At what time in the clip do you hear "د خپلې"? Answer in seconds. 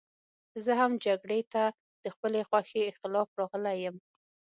2.03-2.41